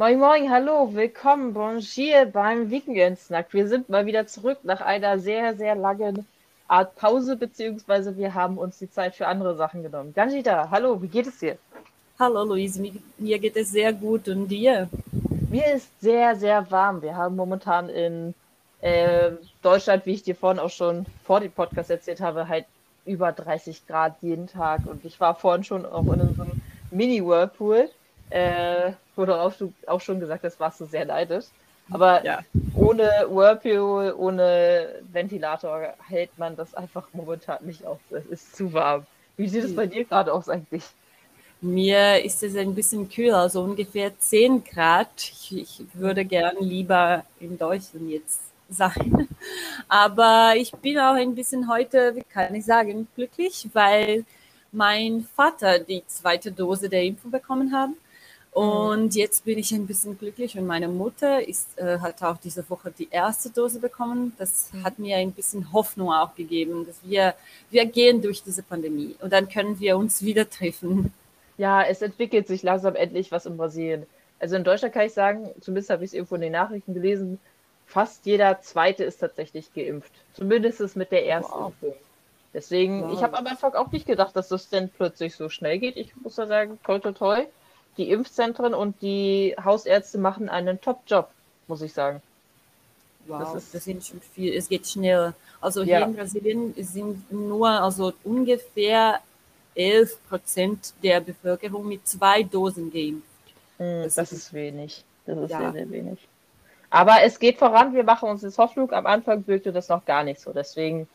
[0.00, 3.52] Moin Moin, hallo, willkommen, bonjour beim Weekend-Snack.
[3.52, 6.24] Wir sind mal wieder zurück nach einer sehr, sehr langen
[6.68, 10.14] Art Pause, beziehungsweise wir haben uns die Zeit für andere Sachen genommen.
[10.14, 11.58] Ganjita, hallo, wie geht es dir?
[12.16, 12.80] Hallo Luise,
[13.18, 14.88] mir geht es sehr gut und dir?
[15.50, 17.02] Mir ist sehr, sehr warm.
[17.02, 18.34] Wir haben momentan in
[18.80, 22.66] äh, Deutschland, wie ich dir vorhin auch schon vor dem Podcast erzählt habe, halt
[23.04, 24.82] über 30 Grad jeden Tag.
[24.86, 26.62] Und ich war vorhin schon auch in so einem
[26.92, 27.90] Mini-Whirlpool
[28.30, 29.52] äh, wurde auch,
[29.86, 31.46] auch schon gesagt, das warst du sehr neidisch.
[31.90, 32.40] Aber ja.
[32.74, 37.98] ohne Whirlpool, ohne Ventilator hält man das einfach momentan nicht aus.
[38.10, 39.06] Es ist zu warm.
[39.36, 40.84] Wie sieht es bei dir gerade aus eigentlich?
[41.60, 45.08] Mir ist es ein bisschen kühler, also ungefähr 10 Grad.
[45.18, 49.28] Ich, ich würde gern lieber in Deutschland jetzt sein.
[49.88, 54.24] Aber ich bin auch ein bisschen heute, wie kann ich sagen, glücklich, weil
[54.70, 57.90] mein Vater die zweite Dose der Impfung bekommen hat.
[58.58, 62.68] Und jetzt bin ich ein bisschen glücklich und meine Mutter ist, äh, hat auch diese
[62.68, 64.32] Woche die erste Dose bekommen.
[64.36, 64.82] Das mhm.
[64.82, 67.34] hat mir ein bisschen Hoffnung auch gegeben, dass wir,
[67.70, 71.12] wir gehen durch diese Pandemie und dann können wir uns wieder treffen.
[71.56, 74.06] Ja, es entwickelt sich langsam endlich was in Brasilien.
[74.40, 77.38] Also in Deutschland kann ich sagen, zumindest habe ich es irgendwo in den Nachrichten gelesen,
[77.86, 80.10] fast jeder Zweite ist tatsächlich geimpft.
[80.34, 81.72] Zumindest mit der ersten wow.
[82.52, 83.12] Deswegen, wow.
[83.12, 85.96] ich habe am Anfang auch nicht gedacht, dass das denn plötzlich so schnell geht.
[85.96, 87.46] Ich muss da sagen, toi, toi, toi
[87.98, 91.28] die Impfzentren und die Hausärzte machen einen Top-Job,
[91.66, 92.22] muss ich sagen.
[93.26, 94.54] Wow, das, ist, das sind schon viel.
[94.54, 95.34] Es geht schnell.
[95.60, 96.06] Also hier ja.
[96.06, 99.20] in Brasilien sind nur also ungefähr
[99.74, 103.26] 11 Prozent der Bevölkerung mit zwei Dosen geimpft.
[103.76, 105.04] Hm, das, das ist, ist, wenig.
[105.26, 105.58] Das ist ja.
[105.58, 106.18] sehr, sehr wenig.
[106.90, 107.92] Aber es geht voran.
[107.92, 108.90] Wir machen uns jetzt Hoffnung.
[108.92, 110.52] Am Anfang wirkte das noch gar nicht so.
[110.52, 111.06] Deswegen,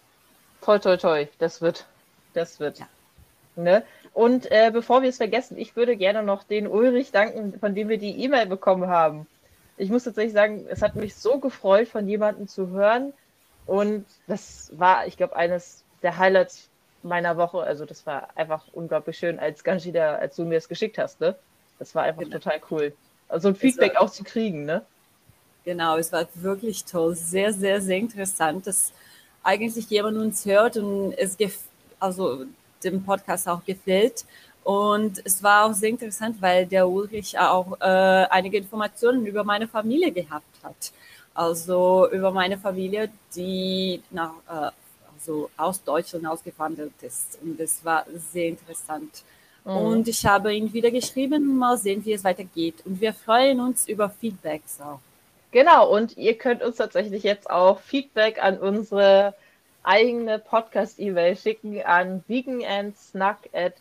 [0.62, 1.28] toi, toi, toi.
[1.40, 1.86] Das wird.
[2.34, 2.80] Das wird.
[2.80, 2.88] Ja.
[3.56, 3.84] Ne?
[4.14, 7.90] Und äh, bevor wir es vergessen, ich würde gerne noch den Ulrich danken, von dem
[7.90, 9.26] wir die E-Mail bekommen haben.
[9.78, 13.12] Ich muss tatsächlich sagen, es hat mich so gefreut, von jemandem zu hören.
[13.66, 16.70] Und das war, ich glaube, eines der Highlights
[17.02, 17.62] meiner Woche.
[17.62, 21.36] Also das war einfach unglaublich schön, als Ganjida, als du mir das geschickt hast, ne?
[21.80, 22.38] Das war einfach genau.
[22.38, 22.94] total cool.
[23.28, 24.84] Also ein Feedback war, auch zu kriegen, ne?
[25.66, 27.16] Genau, es war wirklich toll.
[27.16, 28.94] Sehr, sehr, sehr interessant, dass
[29.42, 31.58] eigentlich jemand uns hört und es gibt,
[32.00, 32.46] also
[32.84, 34.26] dem Podcast auch gefällt.
[34.64, 39.68] Und es war auch sehr interessant, weil der Ulrich auch äh, einige Informationen über meine
[39.68, 40.92] Familie gehabt hat.
[41.34, 44.72] Also über meine Familie, die nach, äh,
[45.18, 47.40] also aus Deutschland ausgewandert ist.
[47.42, 49.24] Und das war sehr interessant.
[49.66, 49.72] Mhm.
[49.72, 52.76] Und ich habe ihn wieder geschrieben, mal sehen, wie es weitergeht.
[52.86, 55.00] Und wir freuen uns über Feedbacks auch.
[55.52, 59.36] Genau, und ihr könnt uns tatsächlich jetzt auch Feedback an unsere
[59.84, 63.74] eigene Podcast-E-Mail schicken an veganandsnack at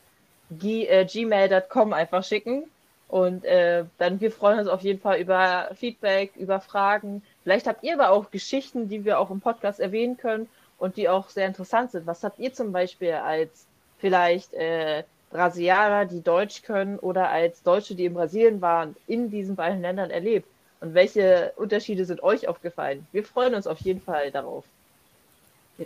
[0.60, 2.64] äh, gmail.com einfach schicken.
[3.08, 7.22] Und äh, dann, wir freuen uns auf jeden Fall über Feedback, über Fragen.
[7.42, 10.48] Vielleicht habt ihr aber auch Geschichten, die wir auch im Podcast erwähnen können
[10.78, 12.06] und die auch sehr interessant sind.
[12.06, 13.66] Was habt ihr zum Beispiel als
[13.98, 19.56] vielleicht äh, Brasilianer, die Deutsch können oder als Deutsche, die in Brasilien waren, in diesen
[19.56, 20.48] beiden Ländern erlebt?
[20.80, 23.06] Und welche Unterschiede sind euch aufgefallen?
[23.12, 24.64] Wir freuen uns auf jeden Fall darauf.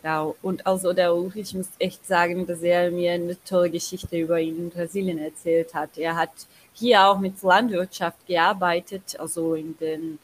[0.02, 0.36] Genau.
[0.42, 4.38] Und also der Ulf, ich muss echt sagen, dass er mir eine tolle Geschichte über
[4.38, 5.96] ihn in Brasilien erzählt hat.
[5.96, 6.32] Er hat
[6.74, 10.18] hier auch mit Landwirtschaft gearbeitet, also in den,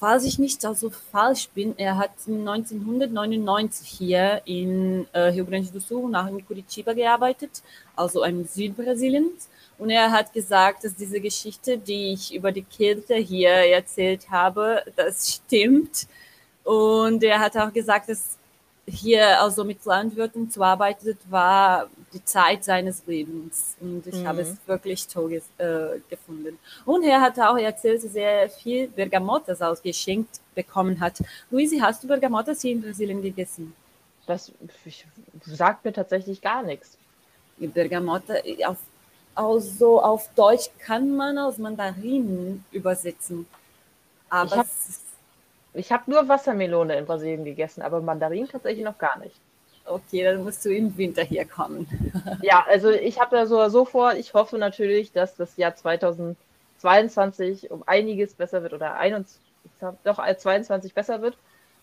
[0.00, 5.80] falls ich nicht also falsch bin, er hat 1999 hier in äh, Rio Grande do
[5.80, 7.62] Sul, nach in Curitiba gearbeitet,
[7.94, 9.50] also im Südbrasiliens.
[9.76, 14.82] Und er hat gesagt, dass diese Geschichte, die ich über die Kälte hier erzählt habe,
[14.96, 16.06] das stimmt.
[16.62, 18.38] Und er hat auch gesagt, dass
[18.86, 23.76] hier also mit Landwirten zu arbeiten, war die Zeit seines Lebens.
[23.80, 24.28] Und ich mhm.
[24.28, 26.58] habe es wirklich toll äh, gefunden.
[26.84, 31.22] Und er hat auch erzählt, dass er viel Bergamotas ausgeschenkt bekommen hat.
[31.50, 33.74] Luisi, hast du Bergamotas hier in Brasilien gegessen?
[34.26, 34.52] Das
[34.84, 35.06] ich,
[35.44, 36.96] sagt mir tatsächlich gar nichts.
[37.58, 38.34] Bergamotta,
[38.66, 38.78] auf,
[39.34, 43.46] also auf Deutsch kann man aus Mandarinen übersetzen.
[44.28, 45.02] Aber es ist
[45.74, 49.36] ich habe nur Wassermelone in Brasilien gegessen, aber Mandarinen tatsächlich noch gar nicht.
[49.86, 51.86] Okay, dann musst du im Winter hier kommen.
[52.42, 57.70] ja, also ich habe da so, so vor, ich hoffe natürlich, dass das Jahr 2022
[57.70, 59.38] um einiges besser wird oder 21,
[60.04, 61.36] doch als 22 besser wird.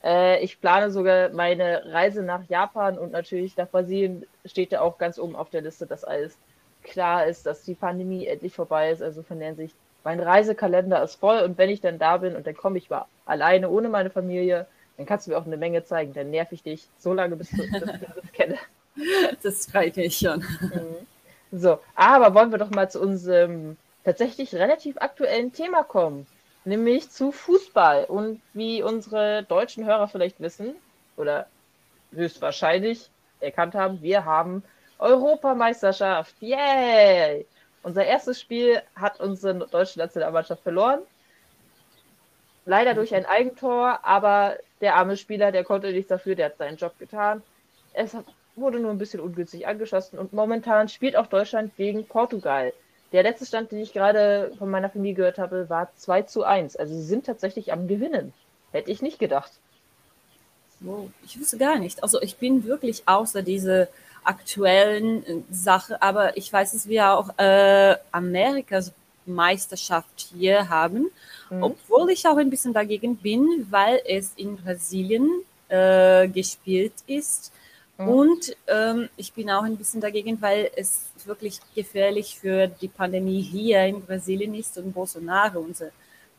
[0.03, 4.97] Äh, ich plane sogar meine Reise nach Japan und natürlich nach Brasilien steht da auch
[4.97, 6.37] ganz oben auf der Liste, dass alles
[6.81, 9.03] klar ist, dass die Pandemie endlich vorbei ist.
[9.03, 12.47] Also von der Sicht mein Reisekalender ist voll und wenn ich dann da bin und
[12.47, 14.67] dann komme ich mal alleine ohne meine Familie,
[14.97, 16.13] dann kannst du mir auch eine Menge zeigen.
[16.13, 18.57] Dann nerv ich dich so lange, bis, du, bis ich das kenne.
[19.41, 20.41] Das freut mich schon.
[20.59, 21.07] Mhm.
[21.57, 26.27] So, aber wollen wir doch mal zu unserem tatsächlich relativ aktuellen Thema kommen,
[26.65, 28.03] nämlich zu Fußball.
[28.03, 30.75] Und wie unsere deutschen Hörer vielleicht wissen,
[31.15, 31.47] oder
[32.11, 33.09] höchstwahrscheinlich
[33.39, 34.63] erkannt haben, wir haben
[34.99, 36.35] Europameisterschaft.
[36.41, 37.45] Yay!
[37.83, 40.99] Unser erstes Spiel hat unsere deutsche Nationalmannschaft verloren.
[42.65, 46.77] Leider durch ein Eigentor, aber der arme Spieler, der konnte nichts dafür, der hat seinen
[46.77, 47.41] Job getan.
[47.93, 48.15] Es
[48.55, 52.71] wurde nur ein bisschen ungünstig angeschossen und momentan spielt auch Deutschland gegen Portugal.
[53.11, 56.75] Der letzte Stand, den ich gerade von meiner Familie gehört habe, war 2 zu 1.
[56.77, 58.33] Also sie sind tatsächlich am Gewinnen.
[58.71, 59.51] Hätte ich nicht gedacht.
[60.79, 62.01] Wow, ich wusste gar nicht.
[62.03, 63.89] Also ich bin wirklich außer diese
[64.23, 68.93] aktuellen äh, Sache, aber ich weiß, dass wir auch äh, Amerikas
[69.25, 71.11] Meisterschaft hier haben,
[71.49, 71.63] mhm.
[71.63, 75.29] obwohl ich auch ein bisschen dagegen bin, weil es in Brasilien
[75.69, 77.51] äh, gespielt ist.
[77.97, 78.07] Mhm.
[78.07, 83.41] Und ähm, ich bin auch ein bisschen dagegen, weil es wirklich gefährlich für die Pandemie
[83.41, 85.91] hier in Brasilien ist und Bolsonaro, unser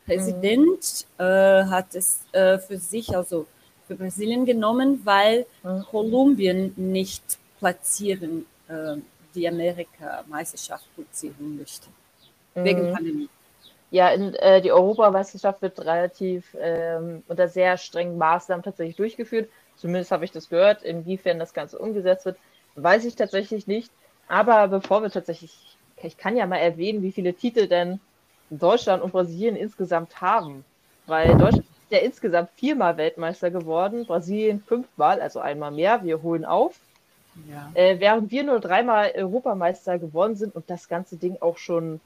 [0.05, 1.25] Präsident, mhm.
[1.25, 3.47] äh, hat es äh, für sich, also
[3.87, 5.83] für Brasilien genommen, weil mhm.
[5.89, 8.97] Kolumbien nicht platzieren, äh,
[9.33, 11.87] die Amerika-Meisterschaft platzieren möchte.
[12.55, 12.93] Wegen mhm.
[12.93, 13.29] Pandemie.
[13.89, 19.49] Ja, in, äh, die Europameisterschaft wird relativ ähm, unter sehr strengen Maßnahmen tatsächlich durchgeführt.
[19.77, 20.83] Zumindest habe ich das gehört.
[20.83, 22.37] Inwiefern das Ganze umgesetzt wird,
[22.75, 23.91] weiß ich tatsächlich nicht.
[24.27, 28.01] Aber bevor wir tatsächlich, ich kann ja mal erwähnen, wie viele Titel denn
[28.49, 30.65] Deutschland und Brasilien insgesamt haben.
[31.05, 36.03] Weil Deutschland ist ja insgesamt viermal Weltmeister geworden, Brasilien fünfmal, also einmal mehr.
[36.03, 36.77] Wir holen auf.
[37.49, 37.71] Ja.
[37.73, 41.99] Äh, während wir nur dreimal Europameister geworden sind und das ganze Ding auch schon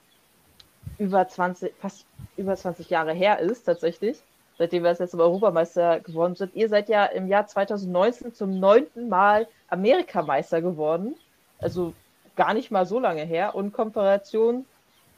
[0.98, 2.06] über 20, fast
[2.38, 4.18] über 20 Jahre her ist, tatsächlich,
[4.58, 6.56] seitdem wir das letzte Mal Europameister geworden sind.
[6.56, 11.16] Ihr seid ja im Jahr 2019 zum neunten Mal Amerikameister geworden.
[11.60, 11.94] Also
[12.36, 13.56] gar nicht mal so lange her.
[13.56, 14.66] Und Konföderation,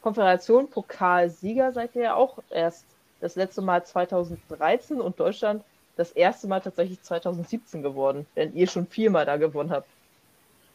[0.02, 2.86] Konföderation Pokalsieger seid ihr ja auch erst
[3.22, 5.64] das letzte Mal 2013 und Deutschland
[5.98, 9.88] das erste Mal tatsächlich 2017 geworden, wenn ihr schon viermal da gewonnen habt.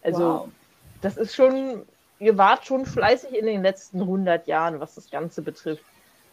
[0.05, 0.49] Also, wow.
[1.01, 1.83] das ist schon,
[2.21, 5.83] ihr wart schon fleißig in den letzten 100 Jahren, was das Ganze betrifft.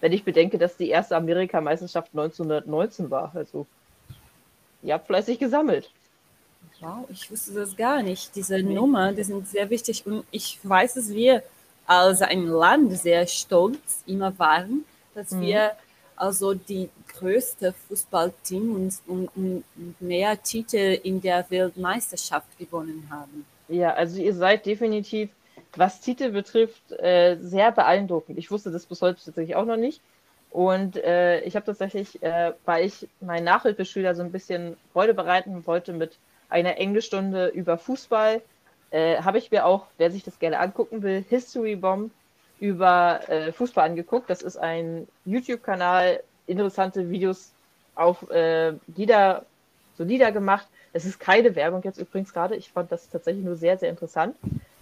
[0.02, 3.32] Wenn ich bedenke, dass die erste Amerikameisterschaft 1919 war.
[3.34, 3.66] Also,
[4.84, 5.92] ihr habt fleißig gesammelt.
[6.80, 8.36] Wow, ich wusste das gar nicht.
[8.36, 8.74] Diese nee.
[8.74, 10.06] Nummer, die sind sehr wichtig.
[10.06, 11.44] Und ich weiß, dass wir
[11.86, 15.42] als ein Land sehr stolz immer waren, dass mhm.
[15.42, 15.72] wir
[16.16, 23.46] also die größte Fußballteam und, und, und mehr Titel in der Weltmeisterschaft gewonnen haben.
[23.72, 25.30] Ja, also ihr seid definitiv,
[25.78, 28.38] was Titel betrifft, äh, sehr beeindruckend.
[28.38, 30.02] Ich wusste das bis heute tatsächlich auch noch nicht.
[30.50, 35.66] Und äh, ich habe tatsächlich, äh, weil ich meinen Nachhilfeschüler so ein bisschen Freude bereiten
[35.66, 36.18] wollte mit
[36.50, 38.42] einer Englischstunde über Fußball,
[38.90, 42.12] äh, habe ich mir auch, wer sich das gerne angucken will, History Bomb
[42.60, 44.30] über äh, Fußball angeguckt.
[44.30, 47.54] Das ist ein YouTube-Kanal, interessante Videos
[47.96, 49.46] auf äh, Lieder,
[49.98, 52.56] so Lieder gemacht es ist keine Werbung jetzt übrigens gerade.
[52.56, 54.36] Ich fand das tatsächlich nur sehr, sehr interessant.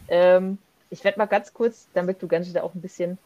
[0.07, 0.57] Ähm,
[0.89, 3.17] ich werde mal ganz kurz, damit du ganz da auch ein bisschen,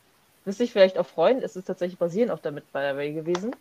[0.46, 3.56] wirst dich vielleicht auch freuen, es ist tatsächlich Brasilien auch damit bei dabei gewesen.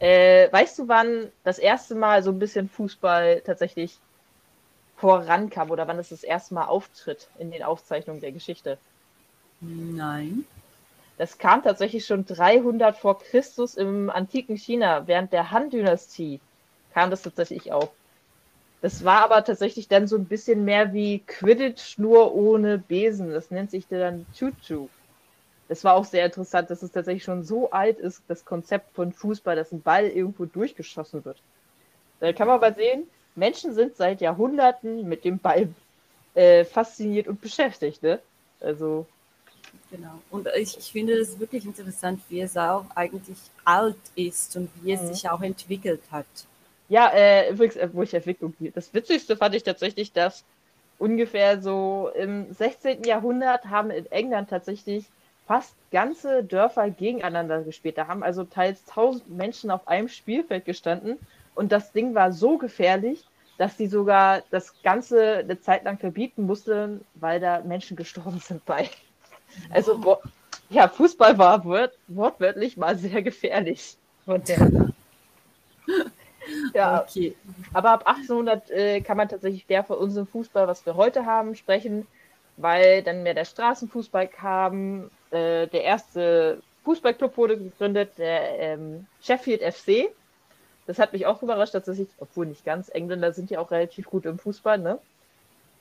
[0.00, 3.98] Äh, weißt du, wann das erste Mal so ein bisschen Fußball tatsächlich
[4.96, 8.78] vorankam oder wann es das erste Mal auftritt in den Aufzeichnungen der Geschichte?
[9.60, 10.44] Nein.
[11.16, 15.06] Das kam tatsächlich schon 300 vor Christus im antiken China.
[15.06, 16.40] Während der Han-Dynastie
[16.94, 17.90] kam das tatsächlich auf.
[18.80, 23.30] Das war aber tatsächlich dann so ein bisschen mehr wie Quidditch, nur ohne Besen.
[23.32, 24.88] Das nennt sich dann Choo-Choo.
[25.68, 29.12] Das war auch sehr interessant, dass es tatsächlich schon so alt ist, das Konzept von
[29.12, 31.42] Fußball, dass ein Ball irgendwo durchgeschossen wird.
[32.20, 33.04] Da kann man mal sehen,
[33.34, 35.68] Menschen sind seit Jahrhunderten mit dem Ball
[36.34, 38.02] äh, fasziniert und beschäftigt.
[38.02, 38.20] Ne?
[38.60, 39.06] Also.
[39.90, 40.20] Genau.
[40.30, 44.92] Und ich, ich finde es wirklich interessant, wie es auch eigentlich alt ist und wie
[44.92, 45.14] es mhm.
[45.14, 46.26] sich auch entwickelt hat.
[46.88, 48.54] Ja, äh, übrigens, äh, wo ich Entwicklung.
[48.74, 50.44] Das Witzigste fand ich tatsächlich, dass
[50.98, 53.04] ungefähr so im 16.
[53.04, 55.04] Jahrhundert haben in England tatsächlich
[55.46, 57.98] fast ganze Dörfer gegeneinander gespielt.
[57.98, 61.18] Da haben also teils tausend Menschen auf einem Spielfeld gestanden
[61.54, 63.24] und das Ding war so gefährlich,
[63.58, 68.64] dass sie sogar das Ganze eine Zeit lang verbieten mussten, weil da Menschen gestorben sind
[68.64, 68.88] bei.
[69.70, 70.18] Also,
[70.68, 73.96] ja, Fußball war wort wortwörtlich mal sehr gefährlich.
[74.24, 74.92] Von der
[76.74, 77.34] ja, okay.
[77.72, 81.54] Aber ab 1800 äh, kann man tatsächlich der von unserem Fußball, was wir heute haben,
[81.54, 82.06] sprechen,
[82.56, 85.10] weil dann mehr der Straßenfußball kam.
[85.30, 90.10] Äh, der erste Fußballclub wurde gegründet, der ähm, Sheffield FC.
[90.86, 92.88] Das hat mich auch überrascht, tatsächlich, obwohl nicht ganz.
[92.88, 94.98] Engländer sind ja auch relativ gut im Fußball, ne?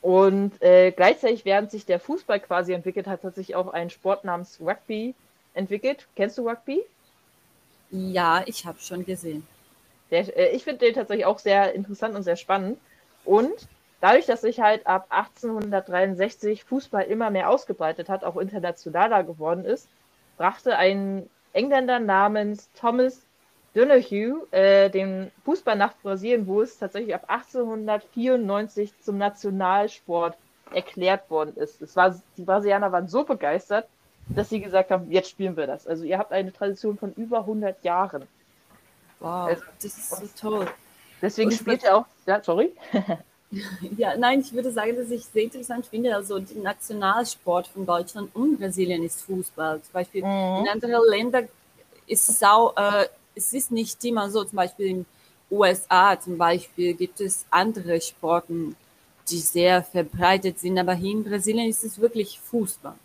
[0.01, 4.25] Und äh, gleichzeitig, während sich der Fußball quasi entwickelt hat, hat sich auch ein Sport
[4.25, 5.15] namens Rugby
[5.53, 6.07] entwickelt.
[6.15, 6.81] Kennst du Rugby?
[7.89, 9.47] Ja, ich habe schon gesehen.
[10.11, 12.79] Der, äh, ich finde den tatsächlich auch sehr interessant und sehr spannend.
[13.25, 13.67] Und
[14.01, 19.89] dadurch, dass sich halt ab 1863 Fußball immer mehr ausgebreitet hat, auch internationaler geworden ist,
[20.37, 23.27] brachte ein Engländer namens Thomas
[23.73, 30.35] Donahue äh, den Fußball nach Brasilien, wo es tatsächlich ab 1894 zum Nationalsport
[30.73, 31.81] erklärt worden ist.
[31.81, 33.87] Es war, die Brasilianer waren so begeistert,
[34.29, 35.87] dass sie gesagt haben, jetzt spielen wir das.
[35.87, 38.27] Also ihr habt eine Tradition von über 100 Jahren.
[39.19, 40.67] Wow, also, das ist so toll.
[41.21, 42.71] Deswegen spielt er auch, ja, sorry.
[43.97, 48.35] ja, nein, ich würde sagen, dass ich sehr interessant finde, also der Nationalsport von Deutschland
[48.35, 49.81] und Brasilien ist Fußball.
[49.81, 50.65] Zum Beispiel mhm.
[50.65, 51.47] in anderen Ländern
[52.05, 55.05] ist es auch, äh, es ist nicht immer so, zum Beispiel in den
[55.49, 58.75] USA zum Beispiel gibt es andere Sporten,
[59.29, 62.95] die sehr verbreitet sind, aber hier in Brasilien ist es wirklich Fußball.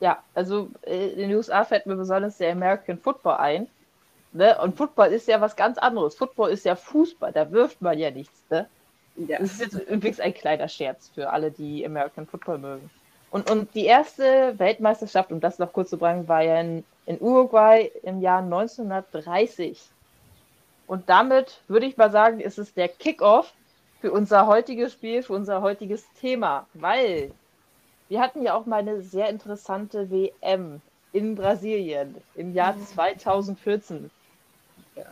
[0.00, 3.66] Ja, also äh, in den USA fällt mir besonders der American Football ein.
[4.34, 4.58] Ne?
[4.60, 6.16] Und Football ist ja was ganz anderes.
[6.16, 8.44] Football ist ja Fußball, da wirft man ja nichts.
[8.50, 8.68] Ne?
[9.16, 9.38] Ja.
[9.38, 12.90] Das ist jetzt übrigens ein kleiner Scherz für alle, die American Football mögen.
[13.30, 17.20] Und, und die erste Weltmeisterschaft, um das noch kurz zu bringen, war ja in, in
[17.20, 19.80] Uruguay im Jahr 1930.
[20.88, 23.52] Und damit würde ich mal sagen, ist es der Kickoff
[24.00, 27.30] für unser heutiges Spiel, für unser heutiges Thema, weil
[28.08, 30.80] wir hatten ja auch mal eine sehr interessante WM
[31.12, 34.10] in Brasilien im Jahr 2014.
[34.96, 35.06] Ja,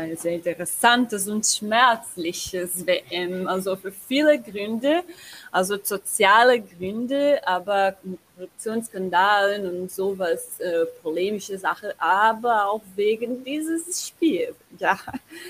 [0.00, 3.48] ein sehr interessantes und schmerzliches WM.
[3.48, 5.02] Also für viele Gründe,
[5.50, 7.96] also soziale Gründe, aber
[8.36, 14.98] Korruptionsskandalen und sowas, äh, polemische Sache, aber auch wegen dieses Spiels, ja,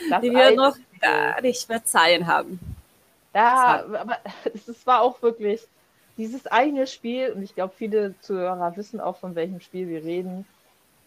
[0.08, 2.58] das die wir noch gar nicht verzeihen haben.
[3.34, 4.18] Ja, aber
[4.54, 5.60] es war auch wirklich
[6.16, 10.46] dieses eine Spiel, und ich glaube, viele Zuhörer wissen auch, von welchem Spiel wir reden.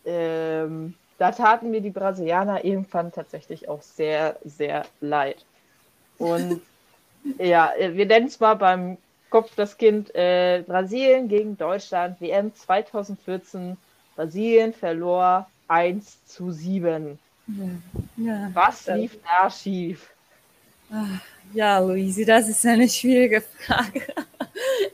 [0.05, 5.45] Ähm, da taten mir die Brasilianer irgendwann tatsächlich auch sehr, sehr leid.
[6.17, 6.61] Und
[7.37, 8.97] ja, wir nennen es mal beim
[9.29, 13.77] Kopf das Kind äh, Brasilien gegen Deutschland, WM 2014.
[14.15, 17.19] Brasilien verlor 1 zu 7.
[18.17, 20.09] Ja, Was lief da schief?
[21.53, 24.01] Ja, Luisi, das ist eine schwierige Frage.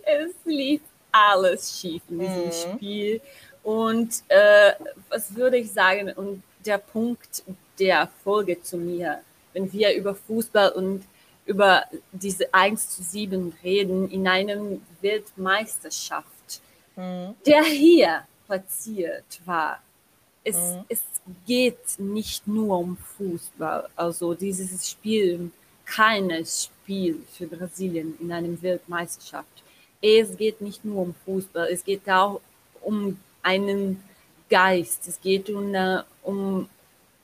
[0.03, 2.51] es lief alles schief in diesem mhm.
[2.75, 3.21] Spiel.
[3.65, 4.73] Und äh,
[5.09, 6.11] was würde ich sagen?
[6.11, 7.43] Und der Punkt
[7.79, 9.21] der Folge zu mir,
[9.53, 11.03] wenn wir über Fußball und
[11.47, 16.61] über diese 1 zu 7 reden in einem Weltmeisterschaft,
[16.95, 17.33] mhm.
[17.43, 19.81] der hier platziert war.
[20.43, 20.85] Es, mhm.
[20.87, 21.01] es
[21.47, 23.89] geht nicht nur um Fußball.
[23.95, 25.49] Also dieses Spiel,
[25.85, 29.63] keines Spiel für Brasilien in einem Weltmeisterschaft.
[30.03, 32.41] Es geht nicht nur um Fußball, es geht auch
[32.81, 34.03] um einen
[34.49, 35.07] Geist.
[35.07, 36.67] Es geht um, uh, um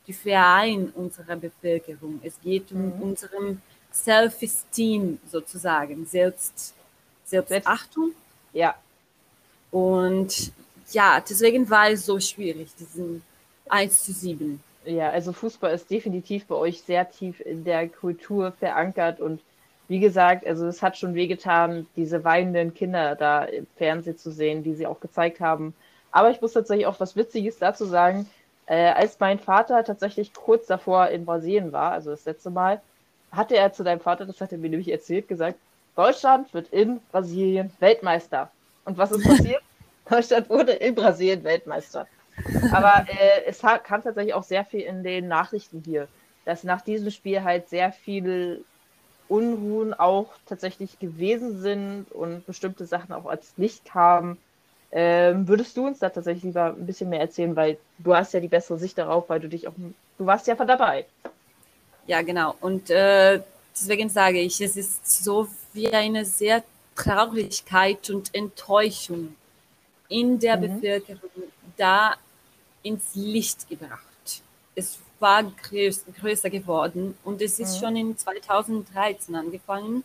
[0.07, 2.19] die Verein unserer Bevölkerung.
[2.23, 3.01] Es geht um mhm.
[3.01, 3.61] unserem
[3.91, 6.73] Self-Esteem sozusagen, Selbst,
[7.25, 8.11] Selbstachtung.
[8.53, 8.75] Ja.
[9.71, 10.51] Und
[10.91, 13.23] ja, deswegen war es so schwierig, diesen
[13.69, 14.61] 1 zu 7.
[14.85, 19.41] Ja, also Fußball ist definitiv bei euch sehr tief in der Kultur verankert und
[19.87, 24.63] wie gesagt, also es hat schon wehgetan, diese weinenden Kinder da im Fernsehen zu sehen,
[24.63, 25.73] die sie auch gezeigt haben.
[26.11, 28.29] Aber ich muss tatsächlich auch was Witziges dazu sagen.
[28.65, 32.81] Äh, als mein Vater tatsächlich kurz davor in Brasilien war, also das letzte Mal,
[33.31, 35.57] hatte er zu deinem Vater, das hat er mir nämlich erzählt, gesagt,
[35.95, 38.49] Deutschland wird in Brasilien Weltmeister.
[38.85, 39.61] Und was ist passiert?
[40.09, 42.07] Deutschland wurde in Brasilien Weltmeister.
[42.71, 46.07] Aber äh, es kam tatsächlich auch sehr viel in den Nachrichten hier,
[46.45, 48.61] dass nach diesem Spiel halt sehr viele
[49.27, 54.37] Unruhen auch tatsächlich gewesen sind und bestimmte Sachen auch als Licht kamen.
[54.93, 58.39] Ähm, würdest du uns da tatsächlich lieber ein bisschen mehr erzählen, weil du hast ja
[58.39, 59.73] die bessere Sicht darauf, weil du dich auch,
[60.17, 61.05] du warst ja dabei.
[62.07, 62.55] Ja, genau.
[62.59, 63.41] Und äh,
[63.73, 66.63] deswegen sage ich, es ist so wie eine sehr
[66.95, 69.35] Traurigkeit und Enttäuschung
[70.09, 70.81] in der mhm.
[70.81, 71.29] Bevölkerung
[71.77, 72.15] da
[72.83, 74.01] ins Licht gebracht.
[74.75, 77.85] Es war größ, größer geworden und es ist mhm.
[77.85, 80.03] schon in 2013 angefangen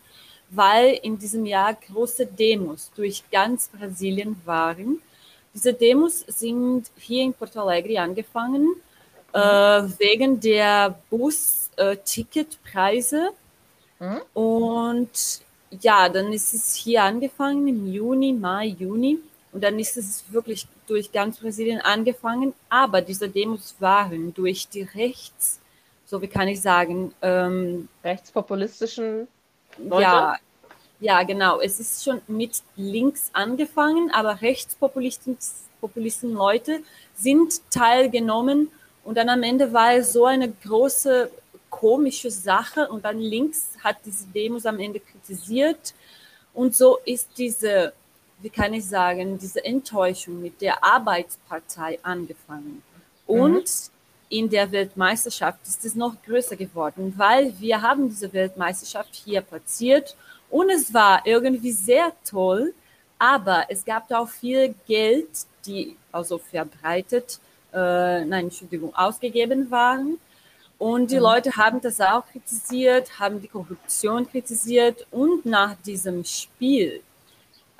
[0.49, 5.01] weil in diesem Jahr große Demos durch ganz Brasilien waren.
[5.53, 8.75] Diese Demos sind hier in Porto Alegre angefangen
[9.33, 13.31] äh, wegen der Bus-Ticketpreise.
[13.99, 14.21] Mhm.
[14.33, 15.41] Und
[15.81, 19.17] ja, dann ist es hier angefangen im Juni, Mai, Juni.
[19.51, 22.53] Und dann ist es wirklich durch ganz Brasilien angefangen.
[22.69, 25.59] Aber diese Demos waren durch die Rechts,
[26.05, 29.27] so wie kann ich sagen, ähm, rechtspopulistischen
[29.77, 30.01] Leute?
[30.01, 30.35] Ja,
[30.99, 31.59] Ja, genau.
[31.59, 35.37] Es ist schon mit links angefangen, aber Rechtspopulisten
[35.79, 36.81] Populisten Leute
[37.15, 38.71] sind teilgenommen
[39.03, 41.29] und dann am Ende war es so eine große
[41.69, 45.93] komische Sache und dann links hat diese Demos am Ende kritisiert
[46.53, 47.93] und so ist diese,
[48.39, 52.81] wie kann ich sagen, diese Enttäuschung mit der Arbeitspartei angefangen.
[53.27, 53.96] Und mhm.
[54.29, 60.15] In der Weltmeisterschaft ist es noch größer geworden, weil wir haben diese Weltmeisterschaft hier platziert
[60.49, 62.73] und es war irgendwie sehr toll,
[63.19, 65.29] aber es gab auch viel Geld,
[65.65, 67.39] die also verbreitet,
[67.73, 70.17] äh, nein, Entschuldigung, ausgegeben waren.
[70.77, 71.23] Und die mhm.
[71.23, 75.07] Leute haben das auch kritisiert, haben die Korruption kritisiert.
[75.11, 77.01] Und nach diesem Spiel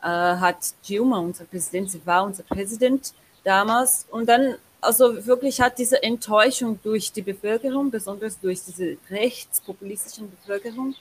[0.01, 3.13] äh, hat Dilma, unser Präsident, sie war unser Präsident
[3.43, 4.07] damals.
[4.09, 10.95] Und dann, also wirklich hat diese Enttäuschung durch die Bevölkerung, besonders durch diese rechtspopulistischen Bevölkerung,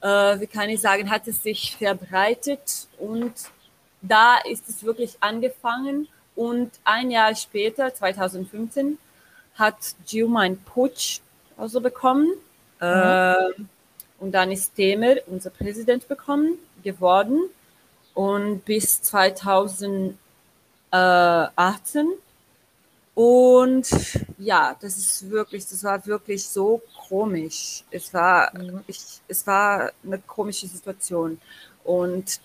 [0.00, 2.88] äh, wie kann ich sagen, hat es sich verbreitet.
[2.98, 3.32] Und
[4.02, 6.08] da ist es wirklich angefangen.
[6.34, 8.98] Und ein Jahr später, 2015,
[9.54, 9.76] hat
[10.10, 11.20] Dilma einen Putsch
[11.56, 12.28] also bekommen.
[12.80, 12.86] Mhm.
[12.86, 13.36] äh,
[14.18, 17.50] und dann ist Temer unser Präsident bekommen geworden.
[18.14, 20.16] Und bis 2018
[23.16, 23.88] und
[24.36, 27.82] ja, das ist wirklich, das war wirklich so komisch.
[27.90, 28.52] Es war,
[28.86, 31.40] ich, es war eine komische Situation.
[31.82, 32.38] Und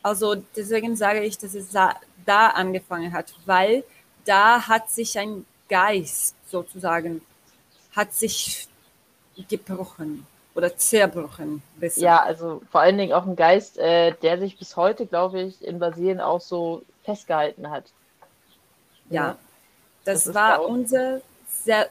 [0.00, 3.82] also deswegen sage ich, dass es da, da angefangen hat, weil
[4.24, 7.20] da hat sich ein Geist sozusagen,
[7.90, 8.68] hat sich
[9.48, 11.64] gebrochen oder zerbrochen.
[11.80, 12.00] Besser.
[12.00, 15.64] Ja, also vor allen Dingen auch ein Geist, äh, der sich bis heute, glaube ich,
[15.64, 17.86] in Brasilien auch so festgehalten hat.
[19.08, 19.36] Ja.
[20.04, 21.22] Das, das war unsere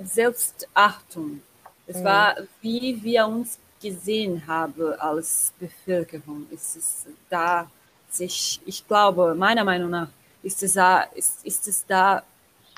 [0.03, 1.41] Selbstachtung.
[1.87, 2.03] Es mhm.
[2.03, 6.47] war, wie wir uns gesehen haben als Bevölkerung.
[6.53, 7.69] Es ist da
[8.09, 10.09] sich, ich glaube, meiner Meinung nach,
[10.43, 12.23] ist es da, ist, ist es da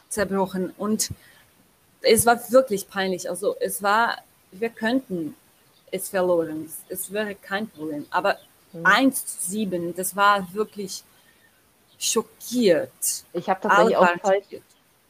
[0.10, 0.74] zerbrochen.
[0.78, 1.12] Und
[2.02, 3.30] es war wirklich peinlich.
[3.30, 4.18] Also es war,
[4.52, 5.36] wir könnten
[5.92, 6.72] es verloren.
[6.90, 8.06] Es wäre kein Problem.
[8.10, 8.38] Aber
[8.74, 8.86] mhm.
[8.86, 11.04] 1 zu 7, das war wirklich
[12.00, 13.24] schockiert.
[13.34, 14.18] Ich habe tatsächlich auch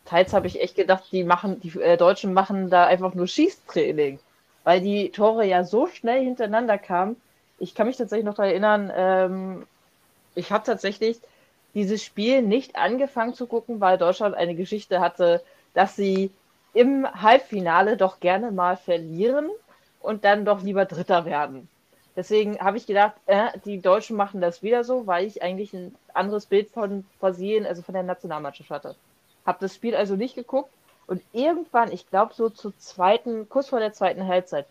[0.05, 4.19] teils habe ich echt gedacht, die machen, die äh, Deutschen machen da einfach nur Schießtraining,
[4.63, 7.15] weil die Tore ja so schnell hintereinander kamen.
[7.59, 9.67] Ich kann mich tatsächlich noch daran erinnern, ähm,
[10.35, 11.19] ich habe tatsächlich
[11.73, 15.41] dieses Spiel nicht angefangen zu gucken, weil Deutschland eine Geschichte hatte,
[15.73, 16.31] dass sie
[16.73, 19.49] im Halbfinale doch gerne mal verlieren
[20.01, 21.67] und dann doch lieber Dritter werden.
[22.15, 25.95] Deswegen habe ich gedacht, äh, die Deutschen machen das wieder so, weil ich eigentlich ein
[26.13, 28.95] anderes Bild von Brasilien, also von der Nationalmannschaft hatte.
[29.45, 30.69] Habe das Spiel also nicht geguckt
[31.07, 34.65] und irgendwann, ich glaube so zur zweiten, kurz vor der zweiten Halbzeit,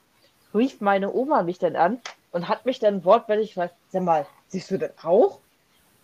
[0.54, 2.00] rief meine Oma mich dann an
[2.32, 5.38] und hat mich dann wortwörtlich gefragt, sag mal, siehst du das auch?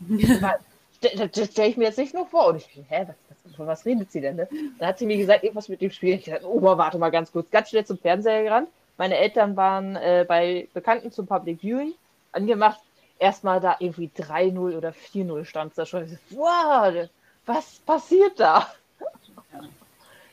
[0.00, 2.48] das stelle ich mir jetzt nicht nur vor.
[2.48, 4.37] Und ich, hä, was, was, von was redet sie denn?
[4.37, 4.48] Ne?
[4.79, 6.14] Da hat sie mir gesagt, irgendwas mit dem Spiel.
[6.14, 7.50] Ich dachte, Oma, warte mal ganz kurz.
[7.50, 8.68] Ganz schnell zum Fernseher gerannt.
[8.98, 11.92] Meine Eltern waren äh, bei Bekannten zum Public Viewing
[12.33, 12.81] angemacht.
[13.18, 16.18] Erstmal da irgendwie 3-0 oder 4-0 stand da schon.
[16.31, 17.09] Wow,
[17.46, 18.66] was passiert da?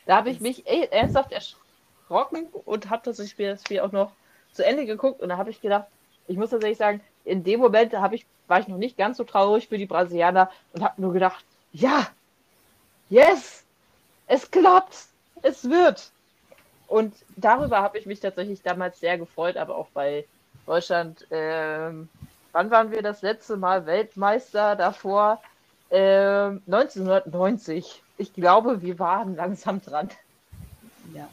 [0.06, 4.12] Da habe ich mich ey, ernsthaft erschrocken und habe das Spiel, das Spiel auch noch
[4.52, 5.20] zu Ende geguckt.
[5.22, 5.86] Und da habe ich gedacht,
[6.26, 9.24] ich muss tatsächlich sagen, in dem Moment habe ich, war ich noch nicht ganz so
[9.24, 12.06] traurig für die Brasilianer und habe nur gedacht, ja,
[13.08, 13.64] yes,
[14.26, 15.06] es klappt,
[15.42, 16.10] es wird.
[16.86, 20.26] Und darüber habe ich mich tatsächlich damals sehr gefreut, aber auch bei
[20.66, 21.26] Deutschland.
[21.30, 22.08] Ähm,
[22.52, 25.40] wann waren wir das letzte Mal Weltmeister davor?
[25.96, 28.02] Ähm, 1990.
[28.18, 30.08] Ich glaube, wir waren langsam dran.
[31.14, 31.28] Ja.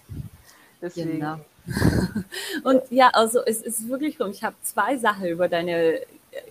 [0.79, 1.13] Deswegen.
[1.13, 1.39] Genau.
[2.63, 6.01] Und ja, also es ist wirklich so, ich habe zwei Sachen über deine,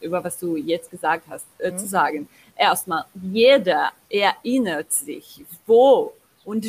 [0.01, 1.79] über was du jetzt gesagt hast, äh, mhm.
[1.79, 2.29] zu sagen.
[2.57, 6.13] Erstmal, jeder erinnert sich, wo
[6.45, 6.67] und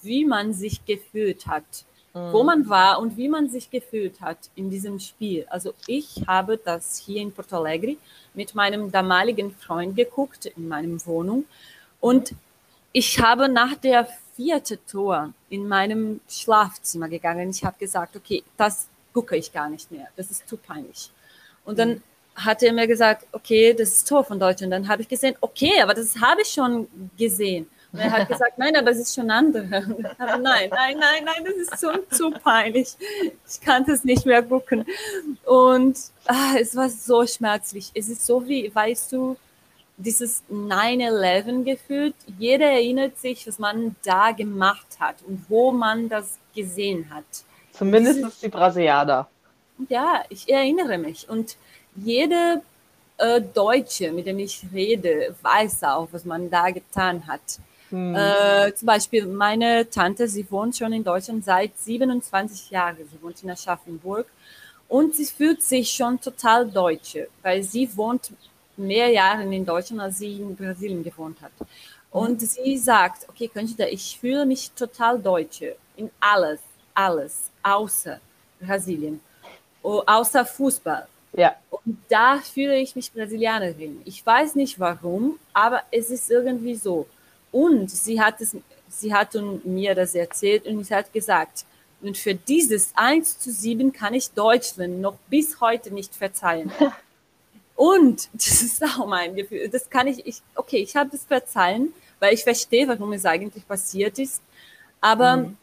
[0.00, 2.32] wie man sich gefühlt hat, mhm.
[2.32, 5.46] wo man war und wie man sich gefühlt hat in diesem Spiel.
[5.50, 7.96] Also ich habe das hier in Porto Alegre
[8.34, 11.44] mit meinem damaligen Freund geguckt in meinem Wohnung
[12.00, 12.34] und
[12.92, 17.50] ich habe nach der vierte Tor in meinem Schlafzimmer gegangen.
[17.50, 20.08] Ich habe gesagt, okay, das gucke ich gar nicht mehr.
[20.16, 21.10] Das ist zu peinlich.
[21.64, 22.02] Und dann mhm.
[22.36, 24.72] hat er mir gesagt, okay, das ist Tor von Deutschland.
[24.72, 27.68] Dann habe ich gesehen, okay, aber das habe ich schon gesehen.
[27.92, 29.76] Und er hat gesagt, nein, aber es ist schon andere.
[30.18, 32.96] Aber nein, nein, nein, nein, das ist zu, zu peinlich.
[33.48, 34.84] Ich kann das nicht mehr gucken.
[35.44, 37.90] Und ah, es war so schmerzlich.
[37.94, 39.36] Es ist so wie, weißt du,
[39.96, 42.14] dieses 9-11 gefühlt.
[42.38, 47.24] Jeder erinnert sich, was man da gemacht hat und wo man das gesehen hat.
[47.72, 49.28] Zumindest Dieses, die Brasilianer.
[49.88, 51.28] Ja, ich erinnere mich.
[51.28, 51.56] Und
[51.96, 52.62] jede
[53.16, 57.40] äh, Deutsche, mit dem ich rede, weiß auch, was man da getan hat.
[57.90, 58.14] Hm.
[58.14, 62.96] Äh, zum Beispiel meine Tante, sie wohnt schon in Deutschland seit 27 Jahren.
[63.10, 64.26] Sie wohnt in Aschaffenburg
[64.88, 68.32] und sie fühlt sich schon total Deutsche, weil sie wohnt
[68.76, 71.52] mehr Jahre in Deutschland, als sie in Brasilien gewohnt hat.
[72.10, 76.60] Und sie sagt, okay, Conchita, ich fühle mich total Deutsche in alles,
[76.94, 78.18] alles, außer
[78.60, 79.20] Brasilien,
[79.82, 81.06] außer Fußball.
[81.34, 81.54] Ja.
[81.70, 84.00] Und da fühle ich mich Brasilianerin.
[84.04, 87.06] Ich weiß nicht warum, aber es ist irgendwie so.
[87.58, 88.56] Und sie hat, es,
[88.88, 91.64] sie hat mir das erzählt und sie hat gesagt,
[92.00, 96.70] und für dieses 1 zu 7 kann ich Deutschland noch bis heute nicht verzeihen.
[97.74, 99.68] Und das ist auch mein Gefühl.
[99.68, 103.66] Das kann ich, ich okay, ich habe das verzeihen, weil ich verstehe, warum es eigentlich
[103.66, 104.40] passiert ist.
[105.00, 105.56] Aber mhm.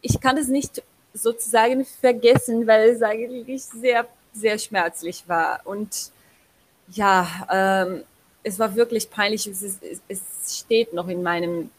[0.00, 0.82] ich kann es nicht
[1.14, 5.60] sozusagen vergessen, weil es eigentlich sehr, sehr schmerzlich war.
[5.64, 6.12] Und
[6.92, 8.04] ja, ähm,
[8.42, 9.46] es war wirklich peinlich.
[9.46, 11.70] Es, ist, es steht noch in meinem,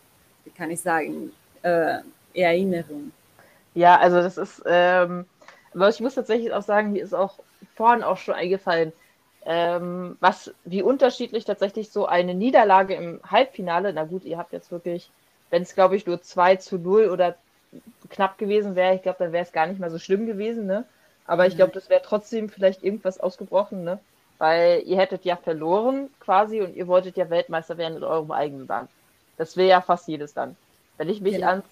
[0.45, 1.99] wie kann ich sagen, äh,
[2.33, 3.11] Erinnerung.
[3.75, 5.25] Ja, also das ist, ähm,
[5.73, 7.39] aber ich muss tatsächlich auch sagen, mir ist auch
[7.75, 8.91] vorhin auch schon eingefallen,
[9.45, 14.71] ähm, was, wie unterschiedlich tatsächlich so eine Niederlage im Halbfinale, na gut, ihr habt jetzt
[14.71, 15.09] wirklich,
[15.49, 17.35] wenn es glaube ich nur 2 zu 0 oder
[18.09, 20.85] knapp gewesen wäre, ich glaube, dann wäre es gar nicht mal so schlimm gewesen, ne?
[21.25, 23.99] Aber ich glaube, das wäre trotzdem vielleicht irgendwas ausgebrochen, ne?
[24.43, 28.67] Weil ihr hättet ja verloren quasi und ihr wolltet ja Weltmeister werden in eurem eigenen
[28.67, 28.89] Land.
[29.37, 30.57] Das wäre ja fast jedes Land.
[30.97, 31.47] Wenn ich mich genau.
[31.47, 31.65] ans,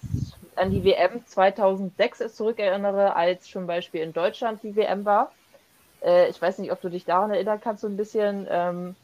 [0.56, 5.32] an die WM 2006 zurückerinnere, als zum Beispiel in Deutschland die WM war,
[6.02, 8.46] äh, ich weiß nicht, ob du dich daran erinnern kannst, so ein bisschen.
[8.48, 8.96] Ähm,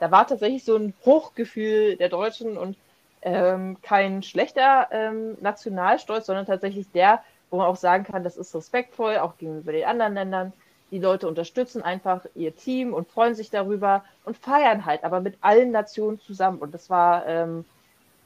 [0.00, 2.76] da war tatsächlich so ein Hochgefühl der Deutschen und
[3.22, 8.52] ähm, kein schlechter ähm, Nationalstolz, sondern tatsächlich der, wo man auch sagen kann, das ist
[8.52, 10.52] respektvoll, auch gegenüber den anderen Ländern.
[10.92, 15.38] Die Leute unterstützen einfach ihr Team und freuen sich darüber und feiern halt, aber mit
[15.40, 16.58] allen Nationen zusammen.
[16.58, 17.64] Und das war ähm,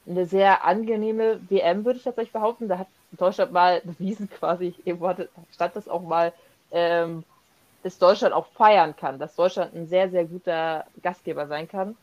[0.05, 2.67] eine sehr angenehme WM, würde ich tatsächlich behaupten.
[2.67, 5.13] Da hat Deutschland mal bewiesen, quasi, irgendwo
[5.53, 6.33] stand das auch mal,
[6.71, 7.23] ähm,
[7.83, 11.95] dass Deutschland auch feiern kann, dass Deutschland ein sehr, sehr guter Gastgeber sein kann.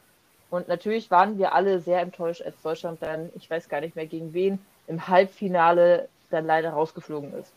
[0.48, 4.06] Und natürlich waren wir alle sehr enttäuscht, als Deutschland dann, ich weiß gar nicht mehr
[4.06, 7.52] gegen wen, im Halbfinale dann leider rausgeflogen ist.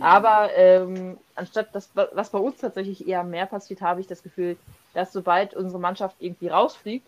[0.00, 4.56] Aber ähm, anstatt das, was bei uns tatsächlich eher mehr passiert, habe ich das Gefühl,
[4.94, 7.06] dass sobald unsere Mannschaft irgendwie rausfliegt,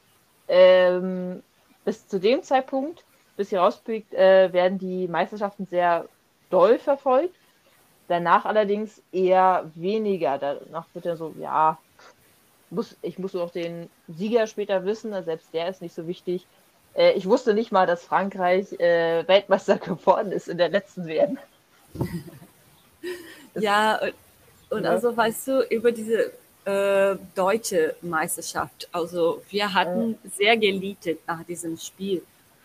[0.48, 1.42] ähm,
[1.84, 3.04] bis zu dem Zeitpunkt,
[3.36, 6.06] bis sie rausfliegt, äh, werden die Meisterschaften sehr
[6.50, 7.34] doll verfolgt.
[8.06, 10.38] Danach allerdings eher weniger.
[10.38, 11.78] Danach wird er so, ja,
[12.70, 16.46] muss, ich muss noch den Sieger später wissen, selbst der ist nicht so wichtig.
[16.94, 21.38] Äh, ich wusste nicht mal, dass Frankreich äh, Weltmeister geworden ist in der letzten WM.
[23.54, 24.00] ja,
[24.70, 24.90] und, ja.
[24.90, 26.32] also weißt du, über diese
[26.64, 30.30] äh, deutsche Meisterschaft, also wir hatten ja.
[30.36, 32.22] sehr geliebt nach diesem Spiel,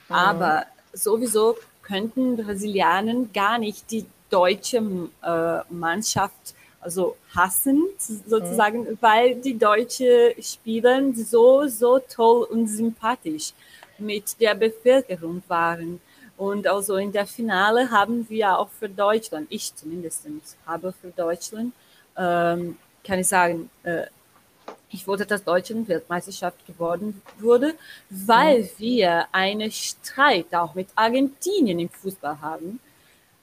[0.10, 8.98] aber sowieso könnten Brasilianer gar nicht die deutsche äh, Mannschaft also hassen, sozusagen, mhm.
[9.00, 13.54] weil die deutsche Spieler so, so toll und sympathisch
[13.98, 16.02] mit der Bevölkerung waren.
[16.44, 20.28] Und also in der Finale haben wir auch für Deutschland, ich zumindest
[20.66, 21.74] habe für Deutschland,
[22.18, 24.08] ähm, kann ich sagen, äh,
[24.90, 27.76] ich wollte, dass Deutschland Weltmeisterschaft geworden wurde,
[28.10, 28.70] weil mhm.
[28.78, 32.82] wir einen Streit auch mit Argentinien im Fußball haben.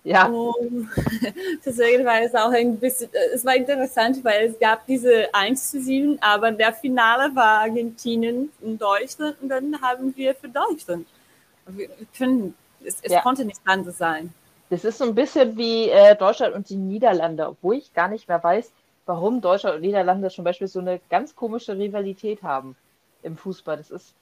[0.05, 0.27] Ja.
[0.27, 0.91] Um,
[1.65, 5.71] deswegen war es auch ein bisschen, äh, es war interessant, weil es gab diese 1
[5.71, 11.07] zu 7, aber der Finale war Argentinien und Deutschland und dann haben wir für Deutschland.
[11.67, 13.21] Wir können, es, es ja.
[13.21, 14.33] konnte nicht anders sein.
[14.71, 18.29] Das ist so ein bisschen wie äh, Deutschland und die Niederlande, obwohl ich gar nicht
[18.29, 18.71] mehr weiß,
[19.07, 22.77] warum Deutschland und Niederlande zum Beispiel so eine ganz komische Rivalität haben
[23.23, 23.77] im Fußball.
[23.77, 24.15] Das ist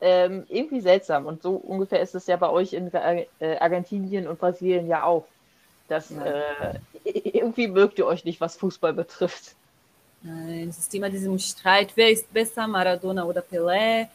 [0.00, 1.26] ähm, irgendwie seltsam.
[1.26, 3.26] Und so ungefähr ist es ja bei euch in äh,
[3.58, 5.26] Argentinien und Brasilien ja auch.
[5.88, 9.54] Dass äh, irgendwie mögt ihr euch nicht, was Fußball betrifft.
[10.22, 14.08] Nein, es ist immer diesem Streit, wer ist besser, Maradona oder Pelé.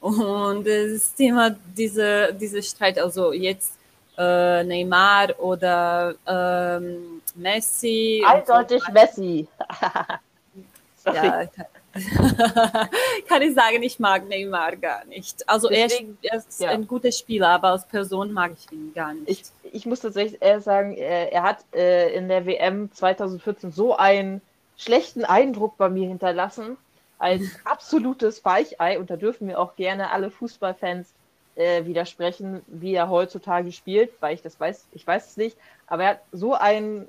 [0.00, 3.72] Und es ist immer diese, diese Streit, also jetzt
[4.16, 8.24] äh, Neymar oder ähm, Messi.
[8.26, 8.92] Eindeutig so.
[8.92, 9.48] Messi.
[11.06, 11.46] ja,
[13.28, 15.48] kann ich sagen, ich mag Neymar gar nicht.
[15.48, 16.70] Also Deswegen, er, ist ja.
[16.70, 19.28] ein guter Spieler, aber als Person mag ich ihn gar nicht.
[19.28, 23.96] Ich, ich muss tatsächlich eher sagen, er, er hat äh, in der WM 2014 so
[23.96, 24.40] einen
[24.76, 26.76] schlechten Eindruck bei mir hinterlassen,
[27.20, 28.98] als absolutes Weichei.
[28.98, 31.12] Und da dürfen wir auch gerne alle Fußballfans
[31.54, 35.56] äh, widersprechen, wie er heutzutage spielt, weil ich das weiß, ich weiß es nicht.
[35.86, 37.06] Aber er hat so einen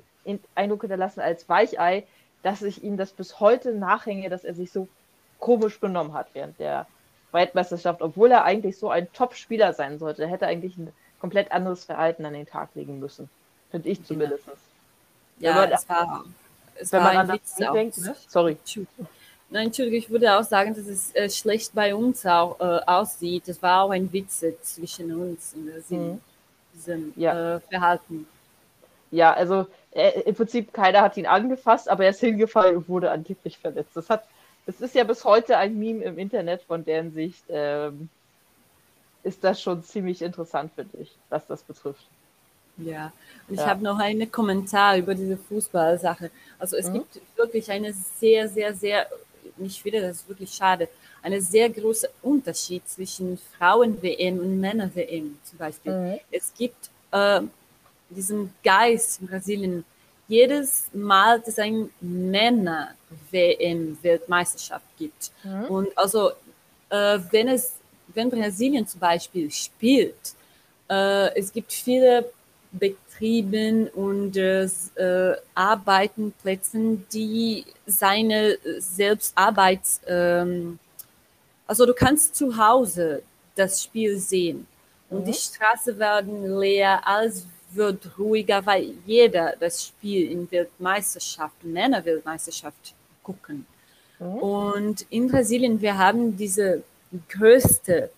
[0.54, 2.04] Eindruck hinterlassen als Weichei,
[2.42, 4.86] dass ich ihm das bis heute nachhänge, dass er sich so
[5.38, 6.86] komisch benommen hat während der
[7.32, 10.22] Weltmeisterschaft, obwohl er eigentlich so ein Top-Spieler sein sollte.
[10.22, 13.30] Er hätte eigentlich ein komplett anderes Verhalten an den Tag legen müssen.
[13.70, 14.44] Finde ich zumindest.
[15.38, 16.24] Ja, ja es war,
[16.74, 18.14] es wenn war man ein Witz denkt, ne?
[18.28, 18.58] Sorry.
[19.52, 23.48] Nein, Entschuldigung, ich würde auch sagen, dass es äh, schlecht bei uns auch äh, aussieht.
[23.48, 26.20] Es war auch ein Witz zwischen uns in diesem, mhm.
[26.74, 27.56] diesem ja.
[27.56, 28.26] äh, Verhalten.
[29.10, 33.10] Ja, also äh, im Prinzip keiner hat ihn angefasst, aber er ist hingefallen und wurde
[33.10, 33.90] angeblich verletzt.
[33.94, 34.24] Das hat,
[34.64, 38.08] das ist ja bis heute ein Meme im Internet, von deren Sicht ähm,
[39.22, 42.06] ist das schon ziemlich interessant, finde ich, was das betrifft.
[42.78, 43.12] Ja,
[43.48, 43.66] und ich ja.
[43.66, 46.30] habe noch einen Kommentar über diese Fußballsache.
[46.58, 46.94] Also es mhm.
[46.94, 49.06] gibt wirklich eine sehr, sehr, sehr,
[49.58, 50.88] ich finde das wirklich schade,
[51.22, 55.92] eine sehr große Unterschied zwischen Frauen-WM und Männer-WM zum Beispiel.
[55.92, 56.20] Mhm.
[56.30, 57.40] Es gibt äh,
[58.10, 59.84] diesen Geist in Brasilien,
[60.28, 65.32] jedes Mal, dass ein Männer-WM-Weltmeisterschaft gibt.
[65.44, 65.64] Mhm.
[65.64, 66.30] Und also,
[66.88, 67.72] äh, wenn es,
[68.08, 70.34] wenn Brasilien zum Beispiel spielt,
[70.88, 72.30] äh, es gibt viele
[72.72, 74.66] Betriebe und äh,
[75.54, 80.78] Arbeitenplätze, die seine Selbstarbeits, ähm,
[81.66, 83.22] also du kannst zu Hause
[83.54, 84.66] das Spiel sehen
[85.10, 85.24] und mhm.
[85.26, 93.66] die Straßen werden leer, alles wird ruhiger, weil jeder das Spiel in Weltmeisterschaft, Männerweltmeisterschaft gucken.
[94.18, 94.26] Mhm.
[94.26, 96.82] Und in Brasilien, wir haben diese
[97.28, 98.10] größte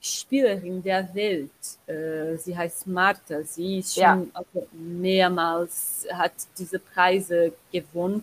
[0.00, 1.50] Spielerin der Welt.
[1.86, 3.42] Äh, sie heißt Marta.
[3.42, 8.22] Sie ist schon also mehrmals hat diese Preise gewonnen.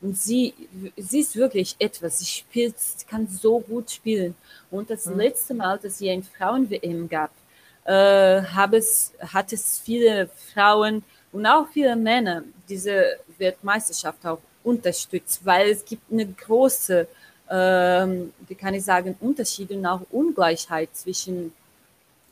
[0.00, 0.52] Und sie,
[0.96, 2.18] sie ist wirklich etwas.
[2.18, 2.74] Sie spielt,
[3.08, 4.34] kann so gut spielen.
[4.70, 5.18] Und das mhm.
[5.18, 7.30] letzte Mal, dass sie ein Frauen-WM gab,
[7.84, 15.44] äh, habe es, hat es viele Frauen und auch viele Männer diese Weltmeisterschaft auch unterstützt,
[15.44, 17.08] weil es gibt eine große,
[17.52, 21.52] ähm, wie kann ich sagen, Unterschiede und auch Ungleichheit zwischen,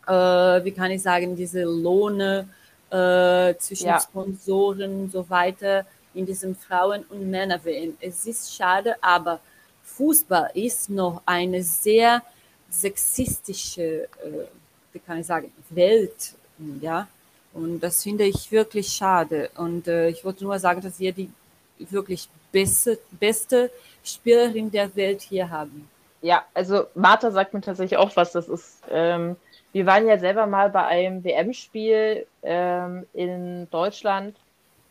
[0.06, 2.48] äh, wie kann ich sagen, diese Lohne
[2.90, 4.00] äh, zwischen ja.
[4.00, 7.96] Sponsoren und so weiter in diesem Frauen- und Männer-WM.
[8.00, 9.40] Es ist schade, aber
[9.84, 12.22] Fußball ist noch eine sehr
[12.70, 14.46] sexistische äh,
[14.92, 16.34] wie kann ich sagen, Welt,
[16.80, 17.08] ja.
[17.52, 19.50] Und das finde ich wirklich schade.
[19.56, 21.30] Und äh, ich wollte nur sagen, dass wir die
[21.88, 23.70] wirklich beste, beste
[24.04, 25.88] Spielerin der Welt hier haben.
[26.22, 28.32] Ja, also Martha sagt mir tatsächlich auch was.
[28.32, 29.36] Das ist, ähm,
[29.72, 34.36] wir waren ja selber mal bei einem WM-Spiel ähm, in Deutschland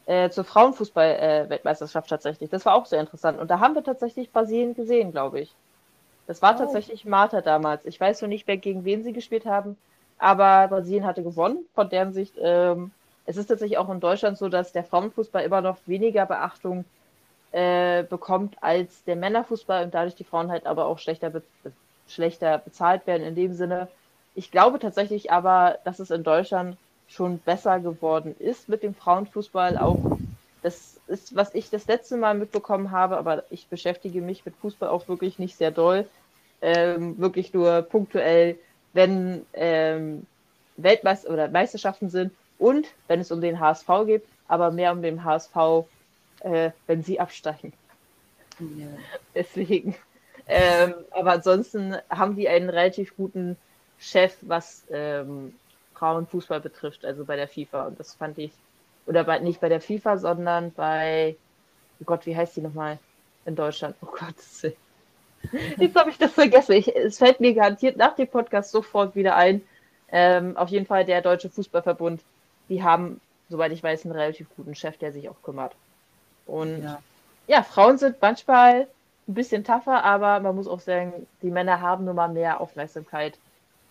[0.05, 2.49] äh, zur Frauenfußball-Weltmeisterschaft äh, tatsächlich.
[2.49, 3.39] Das war auch sehr interessant.
[3.39, 5.53] Und da haben wir tatsächlich Brasilien gesehen, glaube ich.
[6.25, 6.57] Das war oh.
[6.57, 7.85] tatsächlich Martha damals.
[7.85, 9.77] Ich weiß noch nicht mehr, gegen wen sie gespielt haben,
[10.17, 11.65] aber Brasilien hatte gewonnen.
[11.75, 12.91] Von deren Sicht, ähm,
[13.25, 16.85] es ist tatsächlich auch in Deutschland so, dass der Frauenfußball immer noch weniger Beachtung
[17.51, 21.41] äh, bekommt als der Männerfußball und dadurch die Frauen halt aber auch schlechter, be
[22.07, 23.87] schlechter bezahlt werden in dem Sinne.
[24.33, 26.75] Ich glaube tatsächlich aber, dass es in Deutschland
[27.07, 29.77] schon besser geworden ist mit dem Frauenfußball.
[29.77, 29.99] Auch
[30.63, 34.89] das ist, was ich das letzte Mal mitbekommen habe, aber ich beschäftige mich mit Fußball
[34.89, 36.07] auch wirklich nicht sehr doll
[36.61, 38.57] ähm, wirklich nur punktuell,
[38.93, 40.25] wenn ähm,
[40.77, 45.23] Weltmeister oder Meisterschaften sind und wenn es um den HSV geht, aber mehr um den
[45.23, 45.85] HSV,
[46.41, 47.73] äh, wenn sie absteigen.
[48.59, 48.87] Ja.
[49.33, 49.95] Deswegen.
[50.47, 53.55] Ähm, aber ansonsten haben die einen relativ guten
[53.99, 55.53] Chef, was ähm,
[55.93, 57.87] Frauenfußball betrifft, also bei der FIFA.
[57.87, 58.51] Und das fand ich,
[59.05, 61.35] oder bei, nicht bei der FIFA, sondern bei,
[61.99, 62.99] oh Gott, wie heißt die nochmal
[63.45, 63.95] in Deutschland?
[64.01, 64.35] Oh Gott,
[65.77, 66.73] Jetzt habe ich das vergessen.
[66.73, 69.61] Ich, es fällt mir garantiert nach dem Podcast sofort wieder ein.
[70.11, 72.21] Ähm, auf jeden Fall der Deutsche Fußballverbund.
[72.69, 75.73] Die haben, soweit ich weiß, einen relativ guten Chef, der sich auch kümmert.
[76.45, 77.01] Und ja,
[77.47, 78.87] ja Frauen sind manchmal
[79.27, 83.37] ein bisschen tougher, aber man muss auch sagen, die Männer haben nun mal mehr Aufmerksamkeit.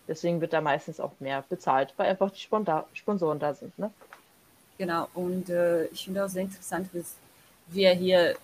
[0.07, 3.77] Deswegen wird da meistens auch mehr bezahlt, weil einfach die Sponsoren da sind.
[3.77, 3.91] Ne?
[4.77, 7.15] Genau, und äh, ich finde auch sehr interessant, dass
[7.67, 8.35] wir hier,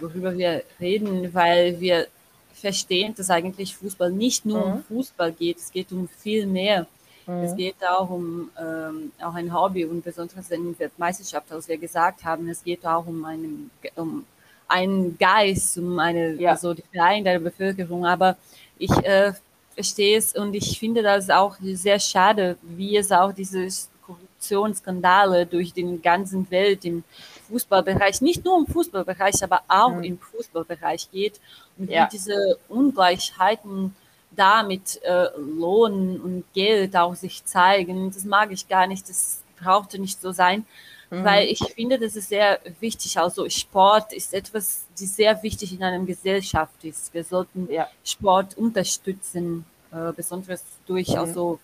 [0.00, 2.08] worüber wir reden, weil wir
[2.52, 4.72] verstehen, dass eigentlich Fußball nicht nur mhm.
[4.72, 6.86] um Fußball geht, es geht um viel mehr.
[7.26, 7.44] Mhm.
[7.44, 11.78] Es geht auch um ähm, auch ein Hobby und besonders in der Weltmeisterschaft, als wir
[11.78, 14.24] gesagt haben, es geht auch um einen, um
[14.68, 16.50] einen Geist, um eine, ja.
[16.52, 18.06] also die Verein der Bevölkerung.
[18.06, 18.36] Aber
[18.78, 19.32] ich äh,
[19.74, 23.68] verstehe es und ich finde das auch sehr schade, wie es auch diese
[24.02, 27.04] Korruptionsskandale durch den ganzen Welt im
[27.48, 30.04] Fußballbereich, nicht nur im Fußballbereich, aber auch mhm.
[30.04, 31.40] im Fußballbereich geht
[31.78, 32.04] und ja.
[32.04, 33.94] wie diese Ungleichheiten
[34.34, 38.10] da mit äh, Lohn und Geld auch sich zeigen.
[38.12, 40.66] Das mag ich gar nicht, das brauchte nicht so sein.
[41.10, 41.24] mhm.
[41.24, 43.18] weil ich finde, das ist sehr wichtig.
[43.18, 47.12] Also Sport ist etwas, die sehr wichtig in einer Gesellschaft ist.
[47.12, 47.88] Wir sollten ja.
[48.04, 51.18] Sport unterstützen, äh, besonders durch mhm.
[51.18, 51.58] also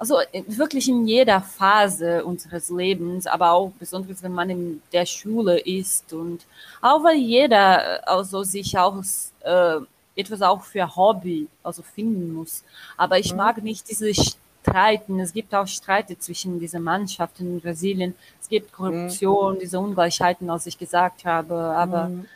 [0.00, 5.58] also wirklich in jeder Phase unseres Lebens, aber auch besonders wenn man in der Schule
[5.58, 6.46] ist und
[6.80, 9.02] auch weil jeder also sich auch
[9.40, 9.78] äh,
[10.18, 12.64] etwas auch für Hobby also finden muss.
[12.96, 13.38] Aber ich mhm.
[13.38, 15.20] mag nicht diese Streiten.
[15.20, 18.14] Es gibt auch Streite zwischen diesen Mannschaften in Brasilien.
[18.40, 19.58] Es gibt Korruption, mhm.
[19.60, 21.54] diese Ungleichheiten, als ich gesagt habe.
[21.54, 22.26] Aber mhm.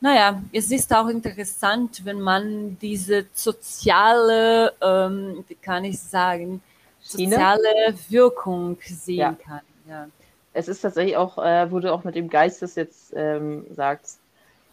[0.00, 6.62] naja, es ist auch interessant, wenn man diese soziale, ähm, wie kann ich sagen,
[7.00, 9.32] soziale Wirkung sehen ja.
[9.34, 9.60] kann.
[9.88, 10.08] Ja.
[10.52, 14.20] Es ist tatsächlich auch, äh, wo du auch mit dem Geistes jetzt ähm, sagst,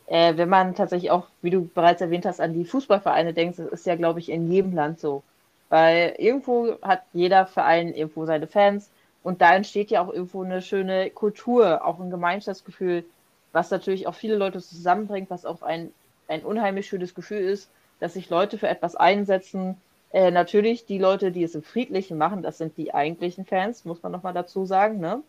[0.07, 3.67] äh, wenn man tatsächlich auch, wie du bereits erwähnt hast, an die Fußballvereine denkst, das
[3.67, 5.21] ist ja, glaube ich, in jedem Land so.
[5.69, 8.89] Weil irgendwo hat jeder Verein irgendwo seine Fans
[9.23, 13.03] und da entsteht ja auch irgendwo eine schöne Kultur, auch ein Gemeinschaftsgefühl,
[13.51, 15.91] was natürlich auch viele Leute zusammenbringt, was auch ein,
[16.29, 19.75] ein unheimlich schönes Gefühl ist, dass sich Leute für etwas einsetzen.
[20.13, 24.01] Äh, natürlich die Leute, die es im Friedlichen machen, das sind die eigentlichen Fans, muss
[24.01, 25.01] man nochmal dazu sagen.
[25.01, 25.21] Ne?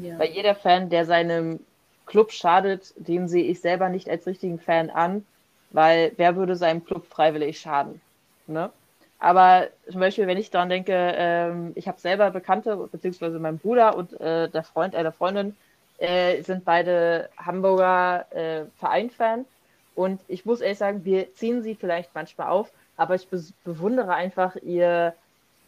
[0.00, 0.16] Ja.
[0.20, 1.58] Weil jeder Fan, der seinem
[2.12, 5.24] Club schadet, den sehe ich selber nicht als richtigen Fan an,
[5.70, 8.02] weil wer würde seinem Club freiwillig schaden?
[8.46, 8.70] Ne?
[9.18, 13.96] Aber zum Beispiel, wenn ich daran denke, ähm, ich habe selber Bekannte, beziehungsweise mein Bruder
[13.96, 15.56] und äh, der Freund einer Freundin,
[15.96, 19.46] äh, sind beide Hamburger äh, Verein-Fan.
[19.94, 24.12] Und ich muss ehrlich sagen, wir ziehen sie vielleicht manchmal auf, aber ich be bewundere
[24.12, 25.14] einfach ihr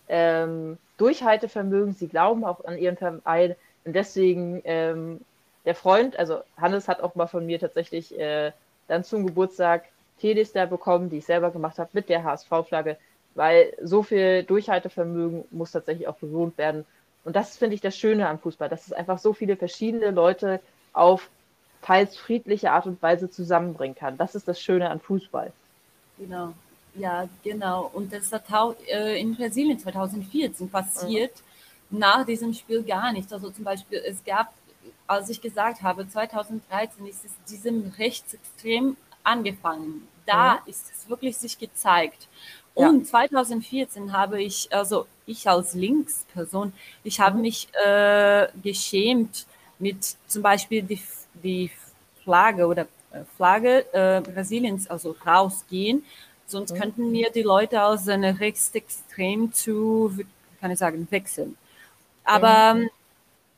[0.08, 1.94] ähm, Durchhaltevermögen.
[1.94, 3.54] Sie glauben auch an ihren Verein.
[3.86, 5.20] Und deswegen, ähm,
[5.64, 8.52] der Freund, also Hannes hat auch mal von mir tatsächlich äh,
[8.88, 9.84] dann zum Geburtstag
[10.20, 12.96] Telis da bekommen, die ich selber gemacht habe, mit der HSV-Flagge
[13.34, 16.84] weil so viel Durchhaltevermögen muss tatsächlich auch belohnt werden.
[17.24, 20.60] Und das finde ich das Schöne am Fußball, dass es einfach so viele verschiedene Leute
[20.92, 21.28] auf
[21.82, 24.16] teils friedliche Art und Weise zusammenbringen kann.
[24.16, 25.52] Das ist das Schöne an Fußball.
[26.18, 26.52] Genau,
[26.94, 27.90] ja, genau.
[27.92, 31.32] Und das hat auch äh, in Brasilien 2014 passiert,
[31.90, 31.98] mhm.
[31.98, 33.32] nach diesem Spiel gar nicht.
[33.32, 34.52] Also zum Beispiel, es gab,
[35.06, 40.08] als ich gesagt habe, 2013 ist es diesem Rechtsextrem angefangen.
[40.26, 40.70] Da mhm.
[40.70, 42.28] ist es wirklich sich gezeigt.
[42.74, 46.72] Und 2014 habe ich, also ich als Linksperson,
[47.04, 47.42] ich habe mhm.
[47.42, 49.46] mich äh, geschämt
[49.78, 51.00] mit zum Beispiel die,
[51.34, 51.70] die
[52.24, 56.04] Flagge oder äh, Flagge äh, Brasiliens also rausgehen,
[56.46, 56.80] sonst mhm.
[56.80, 60.18] könnten mir die Leute aus einer Rechtsextrem zu,
[60.60, 61.56] kann ich sagen, wechseln.
[62.24, 62.90] Aber mhm.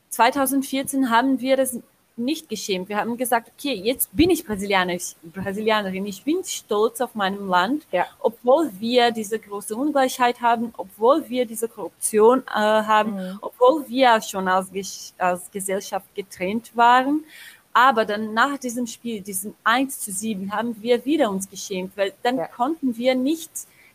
[0.09, 1.79] 2014 haben wir das
[2.17, 2.89] nicht geschämt.
[2.89, 6.05] Wir haben gesagt, okay, jetzt bin ich Brasilianisch, Brasilianerin.
[6.05, 8.05] Ich bin stolz auf meinem Land, ja.
[8.19, 13.39] obwohl wir diese große Ungleichheit haben, obwohl wir diese Korruption äh, haben, mhm.
[13.41, 14.71] obwohl wir schon als,
[15.17, 17.23] als Gesellschaft getrennt waren.
[17.71, 22.13] Aber dann nach diesem Spiel, diesem 1 zu 7, haben wir wieder uns geschämt, weil
[22.23, 22.47] dann ja.
[22.47, 23.51] konnten wir nicht,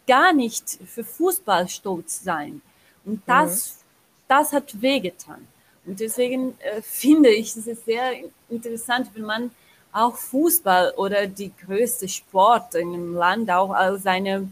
[0.06, 2.62] gar nicht für Fußball stolz sein.
[3.04, 3.84] Und das, mhm.
[4.28, 5.48] das hat wehgetan.
[5.84, 8.12] Und deswegen äh, finde ich es ist sehr
[8.48, 9.50] interessant, wenn man
[9.92, 14.48] auch Fußball oder die größte Sport in einem Land auch als eine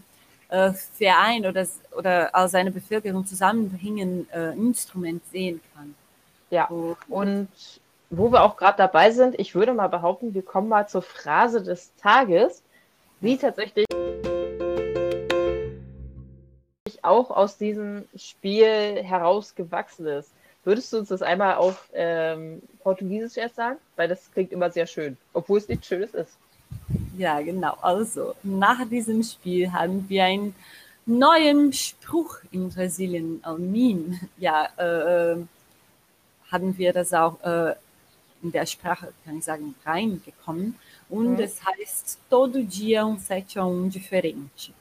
[0.48, 1.66] äh, Verein oder,
[1.96, 5.94] oder als eine Bevölkerung zusammenbringen äh, Instrument sehen kann.
[6.50, 6.96] Ja, so.
[7.08, 7.48] und
[8.10, 11.62] wo wir auch gerade dabei sind, ich würde mal behaupten, wir kommen mal zur Phrase
[11.62, 12.62] des Tages,
[13.20, 13.86] wie tatsächlich
[17.02, 20.32] auch aus diesem Spiel herausgewachsen ist.
[20.64, 23.79] Würdest du uns das einmal auf ähm, Portugiesisch erst sagen?
[23.96, 26.37] Weil das klingt immer sehr schön, obwohl es nichts Schönes ist.
[27.16, 27.77] Ja, genau.
[27.81, 30.55] Also, nach diesem Spiel haben wir einen
[31.07, 34.20] neuen Spruch in Brasilien, Almin.
[34.38, 35.37] Ja, äh,
[36.51, 37.75] haben wir das auch äh,
[38.42, 40.77] in der Sprache, kann ich sagen, reingekommen.
[41.09, 41.40] Und mhm.
[41.40, 44.73] es heißt todo dia um 7 a 1 diferente.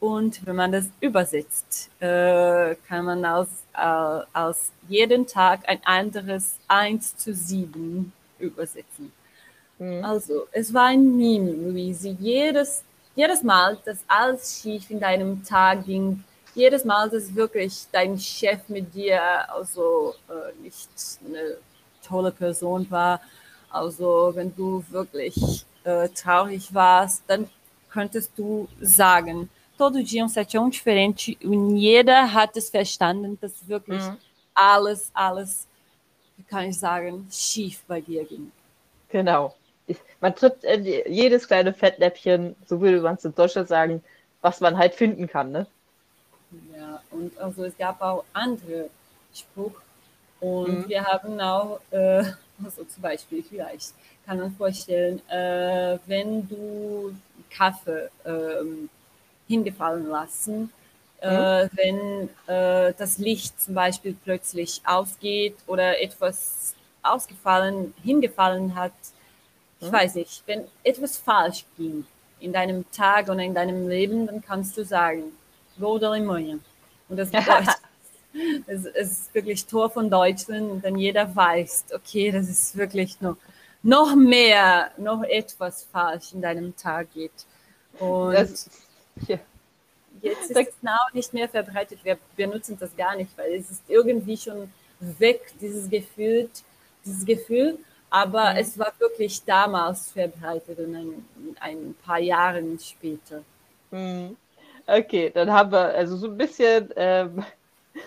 [0.00, 6.56] Und wenn man das übersetzt, äh, kann man aus, äh, aus jeden Tag ein anderes
[6.68, 9.12] 1 zu 7 übersetzen.
[9.78, 10.04] Mhm.
[10.04, 12.16] Also, es war ein Meme, Luise.
[12.18, 12.84] Jedes,
[13.14, 16.22] jedes Mal, dass alles schief in deinem Tag ging,
[16.54, 19.20] jedes Mal, dass wirklich dein Chef mit dir
[19.52, 20.88] also äh, nicht
[21.24, 21.56] eine
[22.02, 23.20] tolle Person war,
[23.70, 27.48] also wenn du wirklich äh, traurig warst, dann
[27.88, 29.48] könntest du sagen,
[29.80, 31.36] todo dia um 7 a 1 diferente.
[31.42, 34.18] Und jeder hat es verstanden, dass wirklich mhm.
[34.54, 35.66] alles, alles,
[36.36, 38.52] wie kann ich sagen, schief bei dir ging.
[39.08, 39.54] Genau.
[39.86, 40.62] Ich, man tritt
[41.08, 44.04] jedes kleine Fettnäpfchen, so würde man es in Deutschland sagen,
[44.42, 45.66] was man halt finden kann, ne?
[46.76, 48.90] Ja, und also es gab auch andere
[49.34, 49.80] Spruch,
[50.40, 50.88] Und mhm.
[50.88, 52.24] wir haben auch, äh,
[52.62, 53.94] also zum Beispiel vielleicht,
[54.26, 57.14] kann man vorstellen, äh, wenn du
[57.50, 58.88] Kaffee äh,
[59.50, 60.72] hingefallen lassen,
[61.20, 61.70] äh, mhm.
[61.74, 68.92] wenn äh, das Licht zum Beispiel plötzlich ausgeht oder etwas ausgefallen, hingefallen hat,
[69.80, 69.92] ich mhm.
[69.92, 72.06] weiß nicht, wenn etwas falsch ging
[72.38, 75.24] in deinem Tag oder in deinem Leben, dann kannst du sagen,
[75.78, 76.46] Goda Und
[77.08, 77.76] das bedeutet,
[78.68, 83.36] es, es ist wirklich Tor von Deutschland, denn jeder weiß, okay, das ist wirklich noch,
[83.82, 87.46] noch mehr, noch etwas falsch in deinem Tag geht.
[87.98, 88.70] Und das,
[89.28, 89.38] ja.
[90.22, 92.00] jetzt ist es auch nicht mehr verbreitet.
[92.02, 96.50] Wir, wir nutzen das gar nicht, weil es ist irgendwie schon weg, dieses Gefühl,
[97.04, 97.78] dieses Gefühl.
[98.10, 98.56] Aber mhm.
[98.58, 101.26] es war wirklich damals verbreitet und ein,
[101.60, 103.42] ein paar Jahre später.
[103.90, 104.36] Mhm.
[104.86, 107.44] Okay, dann haben wir also so ein bisschen, ähm,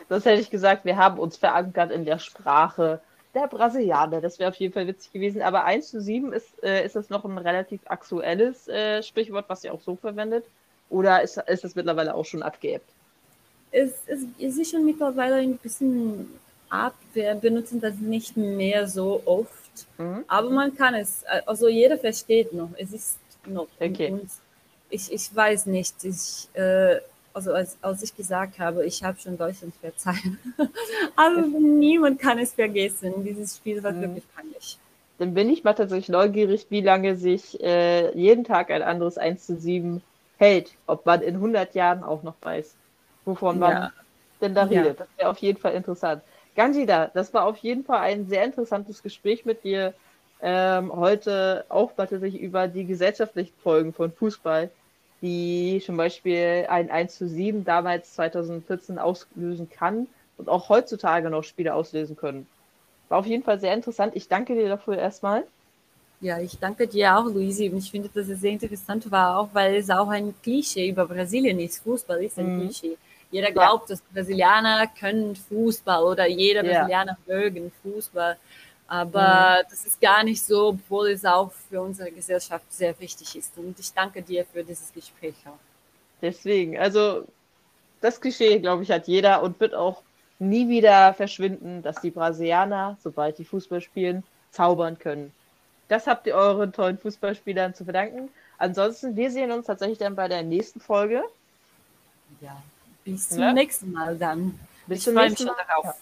[0.10, 3.00] das hätte ich gesagt, wir haben uns verankert in der Sprache
[3.34, 4.20] der Brasilianer.
[4.20, 5.42] Das wäre auf jeden Fall witzig gewesen.
[5.42, 9.64] Aber 1 zu 7 ist, äh, ist das noch ein relativ aktuelles äh, Sprichwort, was
[9.64, 10.46] ihr auch so verwendet?
[10.94, 12.88] Oder ist, ist das mittlerweile auch schon abgeebbt?
[13.72, 16.30] Es, es, es ist schon mittlerweile ein bisschen
[16.70, 16.94] ab.
[17.14, 19.88] Wir benutzen das nicht mehr so oft.
[19.98, 20.24] Mhm.
[20.28, 22.70] Aber man kann es, also jeder versteht noch.
[22.78, 23.18] Es ist
[23.48, 23.68] noch.
[23.80, 24.20] Okay.
[24.92, 25.96] ich, ich weiß nicht.
[26.04, 27.00] Ich, äh,
[27.34, 30.38] also als, als ich gesagt habe, ich habe schon Deutschland verzeihen.
[31.16, 33.24] Aber niemand kann es vergessen.
[33.24, 34.02] Dieses Spiel war mhm.
[34.02, 34.78] wirklich peinlich.
[35.18, 39.44] Dann bin ich mal tatsächlich neugierig, wie lange sich äh, jeden Tag ein anderes 1
[39.44, 40.04] zu 7
[40.44, 40.72] hält.
[40.88, 42.76] Ob man in 100 Jahren auch noch weiß,
[43.26, 43.92] wovon man ja.
[44.42, 45.00] denn da redet.
[45.00, 45.06] Ja.
[45.06, 46.22] Das wäre auf jeden Fall interessant.
[46.56, 49.94] Ganjida, das war auf jeden Fall ein sehr interessantes Gespräch mit dir.
[50.42, 54.70] Ähm, heute auch tatsächlich über die gesellschaftlichen Folgen von Fußball
[55.24, 61.46] die zum Beispiel ein 1 zu 7 damals 2014 auslösen kann und auch heutzutage noch
[61.46, 62.46] Spiele auslösen können.
[63.08, 64.16] War auf jeden Fall sehr interessant.
[64.18, 65.46] Ich danke dir dafür erstmal.
[66.24, 67.68] Ja, ich danke dir auch, Luisi.
[67.70, 71.06] Und ich finde, dass es sehr interessant war, auch weil es auch ein Klischee über
[71.06, 71.84] Brasilien ist.
[71.84, 72.62] Fußball ist ein mhm.
[72.62, 72.98] Klischee.
[73.30, 73.96] Jeder glaubt, ja.
[73.96, 76.80] dass Brasilianer können Fußball oder jeder ja.
[76.80, 78.38] Brasilianer mögen Fußball.
[78.88, 79.68] Aber mhm.
[79.70, 83.58] das ist gar nicht so, obwohl es auch für unsere Gesellschaft sehr wichtig ist.
[83.58, 85.60] Und ich danke dir für dieses Gespräch auch.
[86.22, 87.26] Deswegen, also
[88.00, 90.02] das Klischee, glaube ich, hat jeder und wird auch
[90.40, 95.34] nie wieder verschwinden, dass die Brasilianer, sobald die Fußball spielen, zaubern können.
[95.88, 98.30] Das habt ihr euren tollen Fußballspielern zu verdanken.
[98.58, 101.24] Ansonsten, wir sehen uns tatsächlich dann bei der nächsten Folge.
[102.42, 102.62] Ja,
[103.04, 103.54] bis zum ja?
[103.54, 104.60] nächsten Mal dann.
[104.88, 105.56] Bis ich zum nächsten Mal.
[105.68, 105.96] Darauf.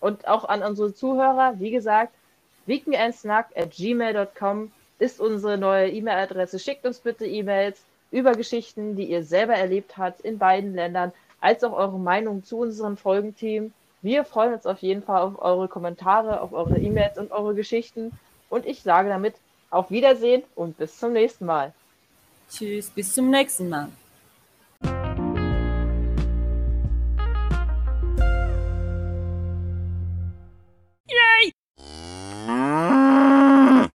[0.00, 2.12] Und auch an unsere Zuhörer, wie gesagt,
[2.66, 6.58] weekendandsnack.gmail.com ist unsere neue E-Mail-Adresse.
[6.58, 7.78] Schickt uns bitte E-Mails
[8.10, 12.58] über Geschichten, die ihr selber erlebt habt in beiden Ländern, als auch eure Meinung zu
[12.58, 13.72] unserem Folgenteam.
[14.02, 18.12] Wir freuen uns auf jeden Fall auf eure Kommentare, auf eure E-Mails und eure Geschichten.
[18.48, 19.34] Und ich sage damit
[19.70, 21.72] auf Wiedersehen und bis zum nächsten Mal.
[22.50, 23.88] Tschüss, bis zum nächsten Mal.